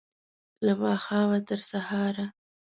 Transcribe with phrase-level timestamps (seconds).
[0.65, 2.25] له ماښامه، تر سهاره